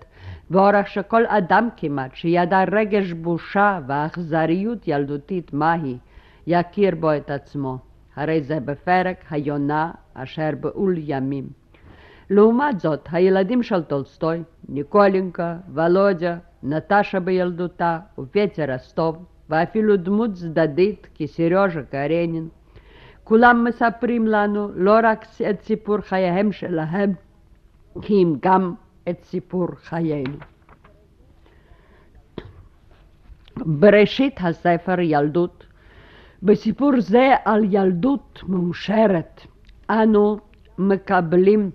באורח 0.50 0.86
שכל 0.86 1.26
אדם 1.26 1.68
כמעט 1.76 2.14
שידע 2.14 2.64
רגש 2.72 3.12
בושה 3.12 3.78
ואכזריות 3.86 4.88
ילדותית 4.88 5.52
מהי, 5.52 5.96
יכיר 6.46 6.94
בו 6.94 7.16
את 7.16 7.30
עצמו. 7.30 7.78
הרי 8.16 8.42
זה 8.42 8.60
בפרק 8.60 9.24
היונה 9.30 9.90
אשר 10.14 10.50
בעול 10.60 10.94
ימים. 10.98 11.63
לעומת 12.30 12.80
זאת, 12.80 13.08
הילדים 13.12 13.62
של 13.62 13.82
טולסטוי, 13.82 14.42
ניקולנקה, 14.68 15.56
וולודיה, 15.74 16.38
נטשה 16.62 17.20
בילדותה 17.20 17.98
ופטיה 18.18 18.76
רוסטוב, 18.76 19.24
ואפילו 19.50 19.96
דמות 19.96 20.32
צדדית 20.32 21.08
כסיריוז'ה 21.14 21.82
קרנין, 21.82 22.48
כולם 23.24 23.64
מספרים 23.64 24.26
לנו 24.26 24.68
לא 24.74 24.94
רק 25.02 25.26
את 25.50 25.62
סיפור 25.62 26.00
חייהם 26.00 26.52
שלהם, 26.52 27.12
כי 28.02 28.14
אם 28.14 28.34
גם 28.40 28.74
את 29.08 29.22
סיפור 29.22 29.66
חיינו. 29.74 30.36
בראשית 33.56 34.36
הספר 34.40 35.00
ילדות, 35.00 35.66
בסיפור 36.42 36.90
זה 36.98 37.34
על 37.44 37.64
ילדות 37.70 38.40
מאושרת, 38.48 39.40
אנו 39.90 40.38
מקבלים 40.78 41.70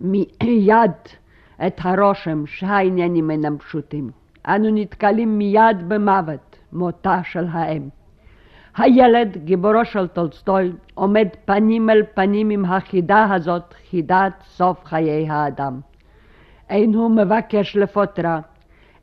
מיד 0.00 0.90
את 1.66 1.80
הרושם 1.82 2.46
שהעניינים 2.46 3.30
אינם 3.30 3.58
פשוטים. 3.58 4.10
אנו 4.46 4.70
נתקלים 4.70 5.38
מיד 5.38 5.88
במוות, 5.88 6.56
מותה 6.72 7.20
של 7.24 7.44
האם. 7.50 7.88
הילד, 8.76 9.36
גיבורו 9.44 9.84
של 9.84 10.06
טולסטוי, 10.06 10.72
עומד 10.94 11.28
פנים 11.44 11.90
אל 11.90 12.02
פנים 12.14 12.50
עם 12.50 12.64
החידה 12.64 13.34
הזאת, 13.34 13.74
חידת 13.90 14.32
סוף 14.42 14.84
חיי 14.84 15.30
האדם. 15.30 15.80
אין 16.70 16.94
הוא 16.94 17.10
מבקש 17.10 17.76
לפוטרה, 17.76 18.40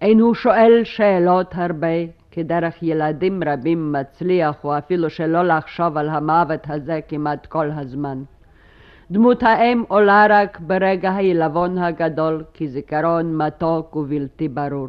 אין 0.02 0.20
הוא 0.20 0.34
שואל 0.34 0.82
שאלות 0.84 1.56
הרבה, 1.56 1.88
כדרך 2.32 2.84
ילדים 2.84 3.44
רבים 3.46 3.92
מצליח 3.92 4.56
הוא 4.62 4.78
אפילו 4.78 5.10
שלא 5.10 5.44
לחשוב 5.44 5.98
על 5.98 6.10
המוות 6.10 6.70
הזה 6.70 7.00
כמעט 7.08 7.46
כל 7.46 7.72
הזמן. 7.72 8.24
דמות 9.12 9.44
האם 9.44 9.84
עולה 9.88 10.26
רק 10.30 10.60
ברגע 10.60 11.12
העילבון 11.12 11.78
הגדול 11.78 12.44
כזיכרון 12.58 13.38
מתוק 13.38 13.96
ובלתי 13.96 14.48
ברור. 14.48 14.88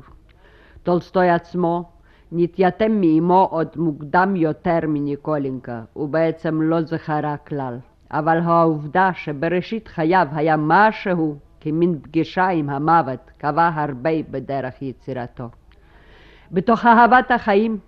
טולסטוי 0.83 1.31
עצמו 1.31 1.85
נתייתם 2.33 3.01
מאמו 3.01 3.49
עוד 3.51 3.69
מוקדם 3.77 4.37
יותר 4.37 4.79
מניקולינקה, 4.89 5.83
הוא 5.93 6.09
בעצם 6.09 6.63
לא 6.63 6.83
זכרה 6.83 7.37
כלל. 7.37 7.79
אבל 8.11 8.39
העובדה 8.45 9.11
שבראשית 9.15 9.89
חייו 9.89 10.27
היה 10.33 10.57
משהו 10.59 11.37
כמין 11.61 11.99
פגישה 12.03 12.49
עם 12.49 12.71
המוות, 12.71 13.31
קבע 13.39 13.71
הרבה 13.75 14.11
בדרך 14.31 14.83
יצירתו. 14.83 15.49
בתוך 16.53 16.87
אהבת 16.87 17.31
החיים, 17.31 17.79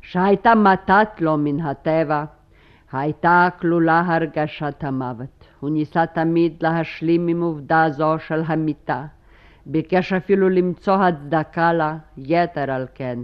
שהייתה 0.00 0.54
מתת 0.54 1.08
לו 1.20 1.36
מן 1.36 1.60
הטבע, 1.60 2.24
הייתה 2.92 3.48
כלולה 3.60 4.02
הרגשת 4.06 4.84
המוות. 4.84 5.33
הוא 5.64 5.70
ניסה 5.70 6.06
תמיד 6.06 6.52
להשלים 6.60 7.28
עם 7.28 7.42
עובדה 7.42 7.86
זו 7.90 8.18
של 8.18 8.42
המיטה, 8.46 9.04
ביקש 9.66 10.12
אפילו 10.12 10.48
למצוא 10.48 10.94
הצדקה 10.94 11.72
לה, 11.72 11.96
יתר 12.16 12.70
על 12.70 12.86
כן, 12.94 13.18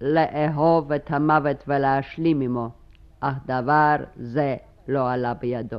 לאהוב 0.00 0.92
את 0.92 1.10
המוות 1.10 1.64
ולהשלים 1.68 2.40
עמו, 2.40 2.68
אך 3.20 3.34
דבר 3.46 3.96
זה 4.16 4.56
לא 4.88 5.10
עלה 5.10 5.34
בידו. 5.34 5.78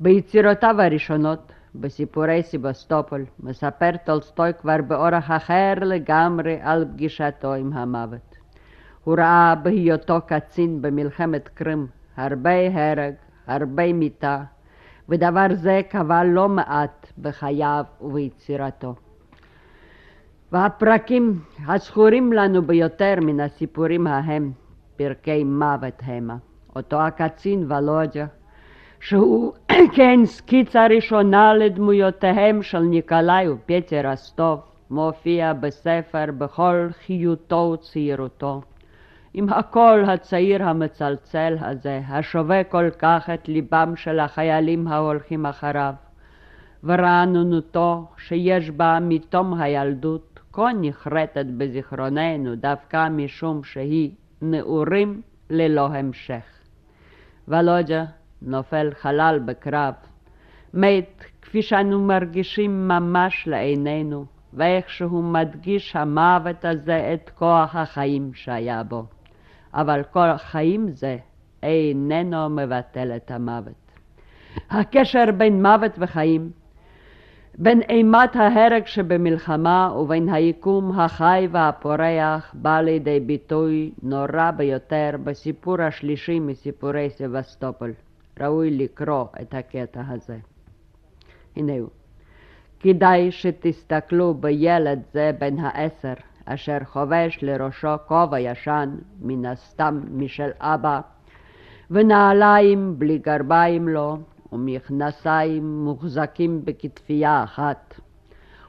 ביצירותיו 0.00 0.80
הראשונות, 0.80 1.52
בסיפורי 1.74 2.42
סבסטופול, 2.42 3.24
מספר 3.40 3.90
טולסטוי 4.04 4.50
כבר 4.60 4.76
באורח 4.86 5.30
אחר 5.30 5.74
לגמרי 5.80 6.58
על 6.62 6.84
פגישתו 6.92 7.54
עם 7.54 7.72
המוות. 7.72 8.36
הוא 9.04 9.16
ראה 9.18 9.54
בהיותו 9.54 10.18
קצין 10.26 10.82
במלחמת 10.82 11.48
קרים 11.48 11.86
הרבה 12.16 12.50
הרג, 12.72 13.14
הרבה 13.46 13.92
מיתה, 13.92 14.42
ודבר 15.08 15.46
זה 15.54 15.80
קבע 15.88 16.24
לא 16.24 16.48
מעט 16.48 17.12
בחייו 17.18 17.84
וביצירתו. 18.00 18.94
והפרקים 20.52 21.40
הזכורים 21.66 22.32
לנו 22.32 22.62
ביותר 22.62 23.14
מן 23.20 23.40
הסיפורים 23.40 24.06
ההם 24.06 24.52
פרקי 24.96 25.44
מוות 25.44 26.02
המה. 26.04 26.36
אותו 26.76 27.00
הקצין 27.00 27.72
ולוג'ה 27.72 28.26
שהוא 29.00 29.52
כן 29.96 30.20
סקיצה 30.24 30.86
ראשונה 30.86 31.54
לדמויותיהם 31.54 32.62
של 32.62 32.78
ניקולאי 32.78 33.48
ופטר 33.48 34.00
רסטוב, 34.04 34.60
מופיע 34.90 35.52
בספר 35.52 36.24
בכל 36.38 36.88
חיותו 37.06 37.74
וצעירותו. 37.74 38.62
עם 39.34 39.48
הקול 39.48 40.04
הצעיר 40.04 40.64
המצלצל 40.64 41.56
הזה, 41.60 42.00
השווה 42.08 42.64
כל 42.64 42.90
כך 42.98 43.30
את 43.34 43.48
ליבם 43.48 43.92
של 43.96 44.20
החיילים 44.20 44.88
ההולכים 44.88 45.46
אחריו, 45.46 45.94
ורעננותו 46.84 48.08
שיש 48.18 48.70
בה 48.70 48.98
מתום 49.00 49.60
הילדות, 49.60 50.40
כה 50.52 50.68
נחרטת 50.80 51.46
בזיכרוננו 51.56 52.54
דווקא 52.54 53.08
משום 53.08 53.64
שהיא 53.64 54.10
נעורים 54.42 55.22
ללא 55.50 55.86
המשך. 55.86 56.44
ולוג'ה 57.48 58.04
נופל 58.42 58.90
חלל 59.00 59.40
בקרב, 59.44 59.94
מת 60.74 61.24
כפי 61.42 61.62
שאנו 61.62 62.00
מרגישים 62.00 62.88
ממש 62.88 63.48
לעינינו, 63.48 64.24
ואיכשהו 64.54 65.22
מדגיש 65.22 65.96
המוות 65.96 66.64
הזה 66.64 67.14
את 67.14 67.30
כוח 67.30 67.76
החיים 67.76 68.30
שהיה 68.34 68.82
בו. 68.82 69.04
אבל 69.74 70.02
כוח 70.12 70.42
חיים 70.42 70.88
זה 70.88 71.16
איננו 71.62 72.48
מבטל 72.48 73.12
את 73.16 73.30
המוות. 73.30 73.92
הקשר 74.70 75.24
בין 75.36 75.62
מוות 75.62 75.92
וחיים, 75.98 76.50
בין 77.58 77.82
אימת 77.82 78.36
ההרג 78.36 78.86
שבמלחמה 78.86 79.92
ובין 79.98 80.28
היקום 80.28 81.00
החי 81.00 81.48
והפורח 81.50 82.54
בא 82.54 82.80
לידי 82.80 83.20
ביטוי 83.20 83.92
נורא 84.02 84.50
ביותר 84.50 85.10
בסיפור 85.24 85.82
השלישי 85.82 86.40
מסיפורי 86.40 87.10
סבסטופול. 87.10 87.92
ראוי 88.40 88.70
לקרוא 88.70 89.24
את 89.42 89.54
הקטע 89.54 90.02
הזה. 90.08 90.36
הנה 91.56 91.72
הוא. 91.72 91.88
כדאי 92.80 93.32
שתסתכלו 93.32 94.34
בילד 94.34 95.02
זה 95.12 95.30
בן 95.38 95.58
העשר, 95.58 96.14
אשר 96.54 96.78
חובש 96.84 97.38
לראשו 97.42 97.94
כובע 98.06 98.40
ישן, 98.40 98.96
מן 99.20 99.46
הסתם 99.46 100.00
משל 100.10 100.50
אבא, 100.60 101.00
ונעליים 101.90 102.94
בלי 102.98 103.18
גרביים 103.18 103.88
לו, 103.88 104.18
ומכנסיים 104.52 105.84
מוחזקים 105.84 106.64
בכתפייה 106.64 107.44
אחת. 107.44 108.00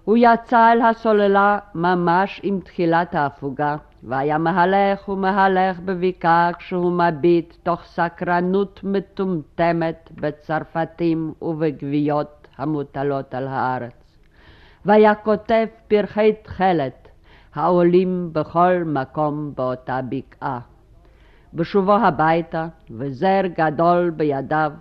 הוא 0.03 0.17
יצא 0.19 0.71
אל 0.71 0.81
הסוללה 0.81 1.59
ממש 1.75 2.39
עם 2.43 2.59
תחילת 2.59 3.15
ההפוגה, 3.15 3.75
והיה 4.03 4.37
מהלך 4.37 5.09
ומהלך 5.09 5.79
בבקעה 5.79 6.51
כשהוא 6.57 6.91
מביט 6.91 7.53
תוך 7.63 7.83
סקרנות 7.83 8.79
מטומטמת 8.83 10.09
בצרפתים 10.15 11.33
ובגוויות 11.41 12.47
המוטלות 12.57 13.33
על 13.33 13.47
הארץ. 13.47 14.17
והיה 14.85 15.15
כותב 15.15 15.65
פרחי 15.87 16.33
תכלת 16.43 17.09
העולים 17.60 18.30
בכל 18.34 18.84
מקום 18.86 19.52
באותה 19.56 20.00
בקעה. 20.10 20.60
בשובו 21.54 21.95
הביתה, 21.95 22.67
וזר 22.91 23.41
גדול 23.58 24.10
בידיו, 24.10 24.72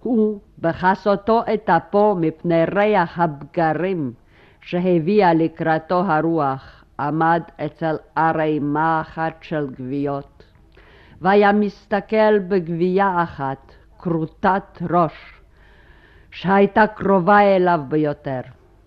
הוא, 0.00 0.40
בחסותו 0.58 1.42
את 1.54 1.70
אפו 1.70 2.16
מפני 2.20 2.64
ריח 2.64 3.18
הבגרים 3.18 4.12
שהביאה 4.60 5.34
לקראתו 5.34 6.02
הרוח, 6.06 6.84
עמד 7.00 7.42
אצל 7.66 7.96
ערימה 8.16 9.00
אחת 9.00 9.34
של 9.40 9.66
גוויות, 9.78 10.44
והיה 11.20 11.52
מסתכל 11.52 12.38
בגוויה 12.38 13.22
אחת, 13.22 13.72
כרותת 13.98 14.82
ראש, 14.90 15.40
שהייתה 16.30 16.86
קרובה 16.86 17.40
אליו 17.40 17.80
ביותר. 17.88 18.40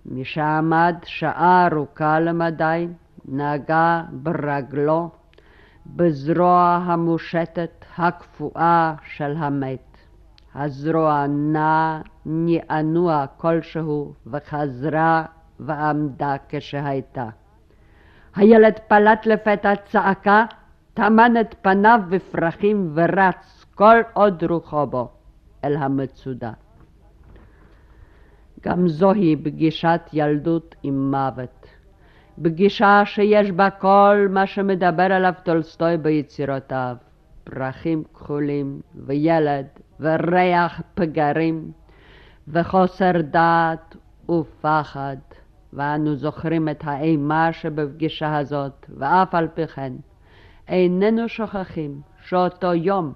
משעמד 0.05 0.95
שעה 1.05 1.67
ארוכה 1.71 2.19
למדי, 2.19 2.87
נגע 3.27 4.01
ברגלו, 4.11 5.09
בזרוע 5.85 6.79
המושטת 6.85 7.85
הקפואה 7.97 8.93
של 9.15 9.35
המת. 9.37 9.97
הזרוע 10.55 11.25
נעה 11.27 12.01
נענוע 12.25 13.25
כלשהו 13.37 14.13
וחזרה 14.27 15.25
ועמדה 15.59 16.35
כשהייתה. 16.49 17.29
הילד 18.35 18.79
פלט 18.87 19.25
לפתע 19.25 19.75
צעקה, 19.75 20.45
טמן 20.93 21.33
את 21.41 21.55
פניו 21.61 21.99
בפרחים 22.09 22.91
ורץ 22.93 23.65
כל 23.75 23.97
עוד 24.13 24.43
רוחו 24.43 24.87
בו 24.87 25.11
אל 25.63 25.77
המצודה. 25.77 26.51
גם 28.61 28.87
זוהי 28.87 29.35
פגישת 29.43 30.01
ילדות 30.13 30.75
עם 30.83 31.11
מוות. 31.11 31.67
פגישה 32.41 33.01
שיש 33.05 33.51
בה 33.51 33.69
כל 33.69 34.27
מה 34.29 34.47
שמדבר 34.47 35.13
עליו 35.13 35.33
טולסטוי 35.43 35.97
ביצירותיו, 35.97 36.95
פרחים 37.43 38.03
כחולים 38.13 38.81
וילד 38.95 39.65
וריח 39.99 40.81
פגרים 40.95 41.71
וחוסר 42.47 43.11
דעת 43.21 43.95
ופחד, 44.29 45.17
ואנו 45.73 46.15
זוכרים 46.15 46.69
את 46.69 46.83
האימה 46.83 47.53
שבפגישה 47.53 48.37
הזאת, 48.37 48.85
ואף 48.97 49.35
על 49.35 49.47
פי 49.47 49.67
כן 49.67 49.93
איננו 50.67 51.29
שוכחים 51.29 52.01
שאותו 52.25 52.73
יום 52.73 53.13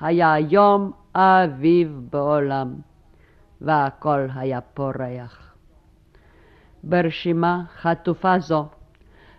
היה 0.00 0.38
יום 0.38 0.92
האביב 1.14 2.00
בעולם, 2.10 2.74
והכל 3.60 4.26
היה 4.34 4.60
פורח. 4.60 5.47
ברשימה 6.88 7.62
חטופה 7.80 8.38
זו, 8.38 8.66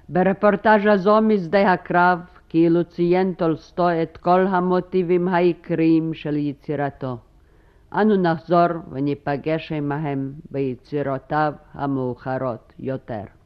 ברפורטאז' 0.10 0.86
הזו 0.86 1.22
משדה 1.22 1.74
הקרב, 1.74 2.20
כאילו 2.50 2.84
ציין 2.84 3.34
טולסטוי 3.34 4.04
את 4.04 4.18
כל 4.18 4.48
המוטיבים 4.48 5.28
העיקריים 5.28 6.14
של 6.14 6.36
יצירתו. 6.38 7.18
אנו 7.94 8.16
נחזור 8.16 8.68
וניפגש 8.92 9.72
עמהם 9.72 10.34
ביצירותיו 10.52 11.54
המאוחרות 11.74 12.74
יותר. 12.80 13.39